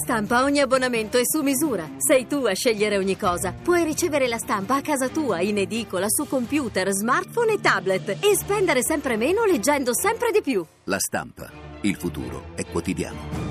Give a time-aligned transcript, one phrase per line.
[0.00, 1.90] Stampa ogni abbonamento è su misura.
[1.98, 3.52] Sei tu a scegliere ogni cosa.
[3.52, 8.36] Puoi ricevere la stampa a casa tua, in edicola, su computer, smartphone e tablet e
[8.36, 10.64] spendere sempre meno leggendo sempre di più.
[10.84, 11.50] La stampa.
[11.80, 13.47] Il futuro è quotidiano.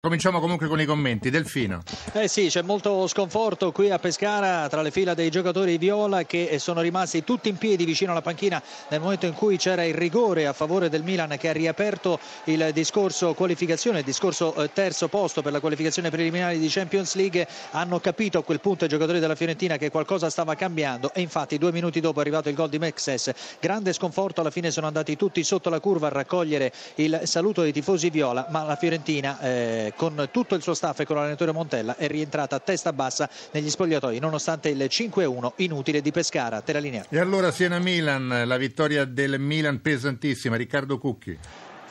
[0.00, 1.28] Cominciamo comunque con i commenti.
[1.28, 1.82] Delfino.
[2.12, 6.60] Eh sì, c'è molto sconforto qui a Pescara tra le fila dei giocatori viola che
[6.60, 10.46] sono rimasti tutti in piedi vicino alla panchina nel momento in cui c'era il rigore
[10.46, 15.42] a favore del Milan che ha riaperto il discorso qualificazione, il discorso eh, terzo posto
[15.42, 17.48] per la qualificazione preliminare di Champions League.
[17.72, 21.58] Hanno capito a quel punto i giocatori della Fiorentina che qualcosa stava cambiando e infatti
[21.58, 23.32] due minuti dopo è arrivato il gol di Mexes.
[23.58, 27.72] Grande sconforto, alla fine sono andati tutti sotto la curva a raccogliere il saluto dei
[27.72, 31.96] tifosi viola, ma la Fiorentina eh, con tutto il suo staff e con l'allenatore Montella
[31.96, 36.60] è rientrata a testa bassa negli spogliatoi nonostante il 5-1 inutile di Pescara.
[36.60, 37.04] Te la linea.
[37.08, 40.56] E allora Siena-Milan, la vittoria del Milan pesantissima.
[40.56, 41.38] Riccardo Cucchi.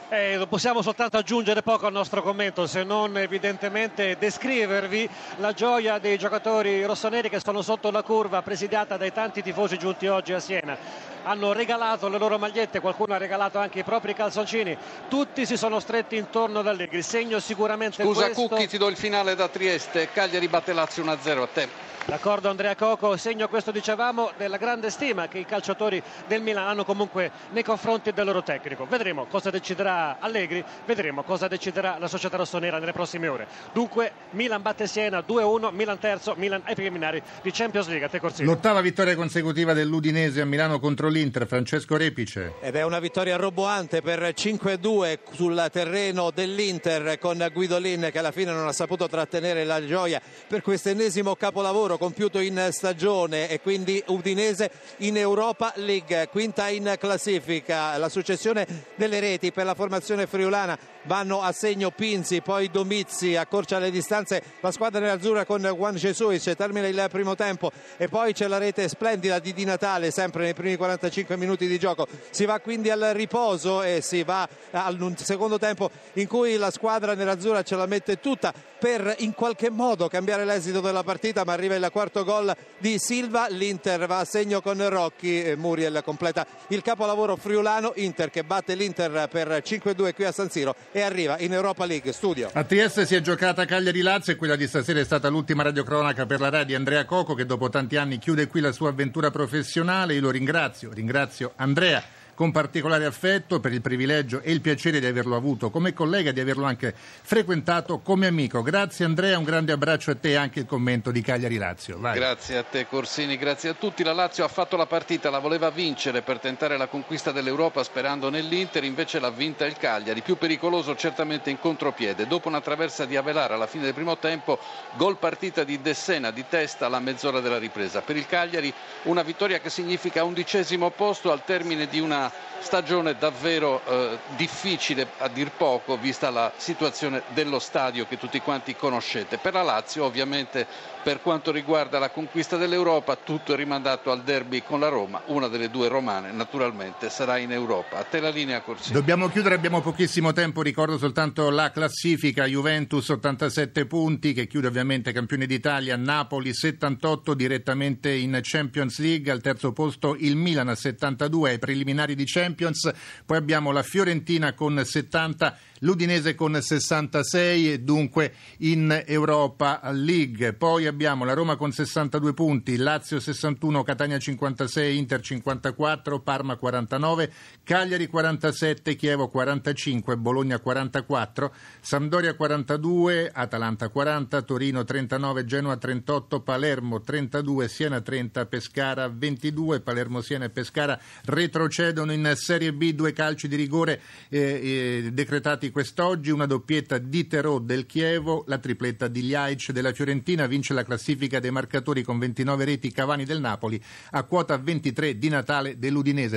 [0.09, 6.17] Eh, possiamo soltanto aggiungere poco al nostro commento se non evidentemente descrivervi la gioia dei
[6.17, 10.77] giocatori rossoneri che sono sotto la curva presidiata dai tanti tifosi giunti oggi a Siena.
[11.23, 14.77] Hanno regalato le loro magliette qualcuno ha regalato anche i propri calzoncini.
[15.09, 17.01] Tutti si sono stretti intorno ad Allegri.
[17.01, 18.47] Segno sicuramente scusa questo...
[18.47, 20.09] Cucchi ti do il finale da Trieste.
[20.13, 21.87] Cagliari batte Lazio 1-0 a te.
[22.07, 26.85] D'accordo Andrea Coco, segno questo dicevamo della grande stima che i calciatori del Milan hanno
[26.85, 28.85] comunque nei confronti del loro tecnico.
[28.85, 33.47] Vedremo cosa deciderà Allegri, vedremo cosa deciderà la società rossonera nelle prossime ore.
[33.73, 38.05] Dunque Milan batte Siena 2-1, Milan terzo, Milan ai preliminari di Champions League.
[38.05, 38.47] A te Corsini.
[38.47, 42.53] L'ottava vittoria consecutiva dell'Udinese a Milano contro l'Inter, Francesco Repice.
[42.61, 48.51] Ed è una vittoria roboante per 5-2 sul terreno dell'Inter con Guidolin che alla fine
[48.51, 54.01] non ha saputo trattenere la gioia per questo ennesimo capolavoro compiuto in stagione e quindi
[54.07, 57.97] Udinese in Europa League, quinta in classifica.
[57.97, 59.86] La successione delle reti per la formazione
[60.27, 65.95] friulana vanno a segno Pinzi, poi Domizzi accorcia le distanze la squadra nerazzurra con Juan
[65.95, 70.43] Jesus, termina il primo tempo e poi c'è la rete splendida di Di Natale sempre
[70.43, 72.07] nei primi 45 minuti di gioco.
[72.29, 77.13] Si va quindi al riposo e si va al secondo tempo in cui la squadra
[77.13, 81.75] nerazzurra ce la mette tutta per in qualche modo cambiare l'esito della partita, ma arriva
[81.75, 86.81] il quarto gol di Silva, l'Inter va a segno con Rocchi e Muriel completa il
[86.81, 91.53] capolavoro friulano, Inter che batte l'Inter per 5-2 qui a San Siro e arriva in
[91.53, 92.49] Europa League studio.
[92.53, 96.39] A Trieste si è giocata Cagliari-Lazio e quella di stasera è stata l'ultima radiocronaca per
[96.39, 100.15] la radio di Andrea Coco che dopo tanti anni chiude qui la sua avventura professionale,
[100.15, 105.07] io lo ringrazio, ringrazio Andrea con particolare affetto per il privilegio e il piacere di
[105.07, 108.61] averlo avuto come collega e di averlo anche frequentato come amico.
[108.61, 111.97] Grazie Andrea, un grande abbraccio a te e anche il commento di Cagliari Lazio.
[111.97, 112.13] Vai.
[112.13, 114.03] Grazie a te Corsini, grazie a tutti.
[114.03, 118.29] La Lazio ha fatto la partita, la voleva vincere per tentare la conquista dell'Europa sperando
[118.29, 122.27] nell'Inter, invece l'ha vinta il Cagliari, più pericoloso certamente in contropiede.
[122.27, 124.59] Dopo una traversa di Avelara alla fine del primo tempo,
[124.95, 128.01] gol partita di Dessena di testa alla mezz'ora della ripresa.
[128.01, 128.71] Per il Cagliari
[129.05, 132.25] una vittoria che significa undicesimo posto al termine di una
[132.59, 138.75] stagione davvero eh, difficile a dir poco vista la situazione dello stadio che tutti quanti
[138.75, 139.37] conoscete.
[139.37, 140.67] Per la Lazio ovviamente
[141.07, 145.47] per quanto riguarda la conquista dell'Europa tutto è rimandato al derby con la Roma, una
[145.47, 147.99] delle due romane naturalmente sarà in Europa.
[147.99, 148.93] A te la linea Corsini.
[148.93, 155.13] Dobbiamo chiudere, abbiamo pochissimo tempo, ricordo soltanto la classifica Juventus 87 punti che chiude ovviamente
[155.13, 161.51] campione d'Italia, Napoli 78 direttamente in Champions League, al terzo posto il Milan a 72
[161.51, 162.91] ai preliminari di Champions,
[163.25, 170.53] poi abbiamo la Fiorentina con 70, l'Udinese con 66 e dunque in Europa League.
[170.53, 177.31] Poi abbiamo la Roma con 62 punti, Lazio 61, Catania 56, Inter 54, Parma 49,
[177.63, 187.01] Cagliari 47, Chievo 45, Bologna 44, Sampdoria 42, Atalanta 40, Torino 39, Genoa 38, Palermo
[187.01, 193.47] 32, Siena 30, Pescara 22, Palermo, Siena e Pescara retrocedono in Serie B, due calci
[193.47, 199.21] di rigore eh, eh, decretati quest'oggi, una doppietta di Terò del Chievo, la tripletta di
[199.21, 203.81] Gliaic della Fiorentina, vince la classifica dei marcatori con 29 reti Cavani del Napoli,
[204.11, 206.35] a quota 23 di Natale dell'Udinese.